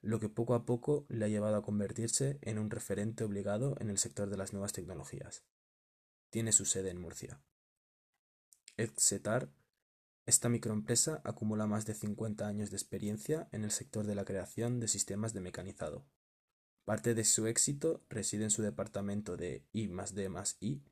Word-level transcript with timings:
lo 0.00 0.18
que 0.18 0.28
poco 0.28 0.54
a 0.54 0.64
poco 0.64 1.06
le 1.08 1.24
ha 1.24 1.28
llevado 1.28 1.56
a 1.56 1.62
convertirse 1.62 2.38
en 2.42 2.58
un 2.58 2.70
referente 2.70 3.24
obligado 3.24 3.76
en 3.80 3.90
el 3.90 3.98
sector 3.98 4.28
de 4.28 4.36
las 4.36 4.52
nuevas 4.52 4.72
tecnologías. 4.72 5.44
Tiene 6.30 6.52
su 6.52 6.64
sede 6.64 6.90
en 6.90 7.00
Murcia. 7.00 7.40
Exetar 8.76 9.50
esta 10.26 10.50
microempresa 10.50 11.22
acumula 11.24 11.66
más 11.66 11.86
de 11.86 11.94
50 11.94 12.46
años 12.46 12.70
de 12.70 12.76
experiencia 12.76 13.48
en 13.50 13.64
el 13.64 13.70
sector 13.70 14.06
de 14.06 14.14
la 14.14 14.26
creación 14.26 14.78
de 14.78 14.86
sistemas 14.86 15.32
de 15.32 15.40
mecanizado. 15.40 16.04
Parte 16.84 17.14
de 17.14 17.24
su 17.24 17.46
éxito 17.46 18.04
reside 18.10 18.44
en 18.44 18.50
su 18.50 18.60
departamento 18.62 19.38
de 19.38 19.64
I 19.72 19.88
más 19.88 20.14
D 20.14 20.28
más 20.28 20.58
I 20.60 20.82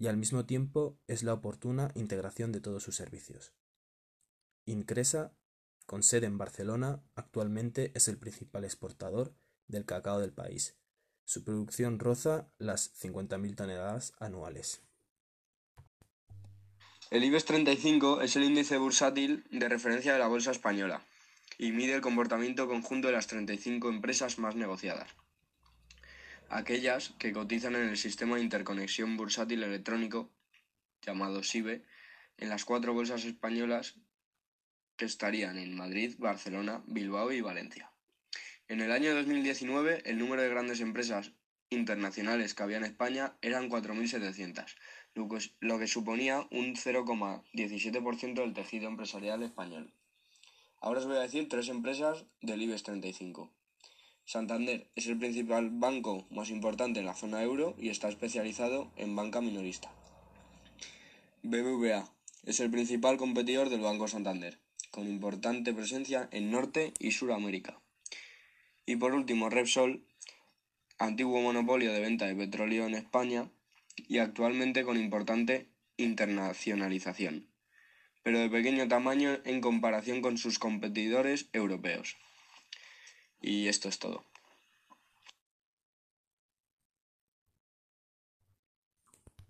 y 0.00 0.06
al 0.06 0.16
mismo 0.16 0.46
tiempo 0.46 0.98
es 1.08 1.22
la 1.22 1.34
oportuna 1.34 1.90
integración 1.94 2.52
de 2.52 2.60
todos 2.60 2.82
sus 2.82 2.94
servicios. 2.94 3.52
Incresa, 4.64 5.32
con 5.86 6.02
sede 6.02 6.26
en 6.26 6.38
Barcelona, 6.38 7.02
actualmente 7.14 7.90
es 7.94 8.06
el 8.08 8.18
principal 8.18 8.64
exportador 8.64 9.34
del 9.66 9.86
cacao 9.86 10.20
del 10.20 10.32
país. 10.32 10.76
Su 11.24 11.44
producción 11.44 11.98
roza 11.98 12.48
las 12.58 12.94
50.000 13.02 13.56
toneladas 13.56 14.12
anuales. 14.18 14.82
El 17.10 17.24
IBEX 17.24 17.46
35 17.46 18.20
es 18.20 18.36
el 18.36 18.44
índice 18.44 18.78
bursátil 18.78 19.44
de 19.50 19.68
referencia 19.68 20.12
de 20.12 20.18
la 20.18 20.28
bolsa 20.28 20.50
española 20.50 21.02
y 21.56 21.72
mide 21.72 21.94
el 21.94 22.02
comportamiento 22.02 22.68
conjunto 22.68 23.08
de 23.08 23.14
las 23.14 23.26
35 23.26 23.88
empresas 23.88 24.38
más 24.38 24.54
negociadas 24.54 25.08
aquellas 26.48 27.10
que 27.18 27.32
cotizan 27.32 27.74
en 27.76 27.88
el 27.88 27.96
sistema 27.96 28.36
de 28.36 28.42
interconexión 28.42 29.16
bursátil 29.16 29.62
electrónico 29.62 30.30
llamado 31.02 31.42
SIBE 31.42 31.82
en 32.38 32.48
las 32.48 32.64
cuatro 32.64 32.94
bolsas 32.94 33.24
españolas 33.24 33.96
que 34.96 35.04
estarían 35.04 35.58
en 35.58 35.76
Madrid, 35.76 36.16
Barcelona, 36.18 36.82
Bilbao 36.86 37.32
y 37.32 37.40
Valencia. 37.40 37.92
En 38.66 38.80
el 38.80 38.92
año 38.92 39.14
2019 39.14 40.02
el 40.04 40.18
número 40.18 40.42
de 40.42 40.48
grandes 40.48 40.80
empresas 40.80 41.32
internacionales 41.70 42.54
que 42.54 42.62
había 42.62 42.78
en 42.78 42.84
España 42.84 43.36
eran 43.42 43.70
4.700, 43.70 44.74
lo 45.60 45.78
que 45.78 45.86
suponía 45.86 46.46
un 46.50 46.74
0,17% 46.74 48.34
del 48.34 48.54
tejido 48.54 48.88
empresarial 48.88 49.42
español. 49.42 49.92
Ahora 50.80 51.00
os 51.00 51.06
voy 51.06 51.16
a 51.16 51.20
decir 51.20 51.48
tres 51.48 51.68
empresas 51.68 52.24
del 52.40 52.62
IBEX 52.62 52.84
35. 52.84 53.52
Santander 54.28 54.86
es 54.94 55.06
el 55.06 55.18
principal 55.18 55.70
banco 55.70 56.26
más 56.28 56.50
importante 56.50 57.00
en 57.00 57.06
la 57.06 57.14
zona 57.14 57.42
euro 57.42 57.74
y 57.78 57.88
está 57.88 58.10
especializado 58.10 58.92
en 58.98 59.16
banca 59.16 59.40
minorista. 59.40 59.90
BBVA 61.42 62.12
es 62.44 62.60
el 62.60 62.70
principal 62.70 63.16
competidor 63.16 63.70
del 63.70 63.80
Banco 63.80 64.06
Santander, 64.06 64.58
con 64.90 65.08
importante 65.08 65.72
presencia 65.72 66.28
en 66.30 66.50
Norte 66.50 66.92
y 66.98 67.12
Suramérica. 67.12 67.80
Y 68.84 68.96
por 68.96 69.14
último, 69.14 69.48
Repsol, 69.48 70.04
antiguo 70.98 71.40
monopolio 71.40 71.90
de 71.90 72.00
venta 72.00 72.26
de 72.26 72.34
petróleo 72.34 72.86
en 72.86 72.96
España 72.96 73.50
y 73.96 74.18
actualmente 74.18 74.84
con 74.84 74.98
importante 74.98 75.70
internacionalización, 75.96 77.46
pero 78.22 78.40
de 78.40 78.50
pequeño 78.50 78.88
tamaño 78.88 79.38
en 79.46 79.62
comparación 79.62 80.20
con 80.20 80.36
sus 80.36 80.58
competidores 80.58 81.48
europeos. 81.54 82.18
Y 83.40 83.68
esto 83.68 83.88
es 83.88 83.98
todo. 83.98 84.24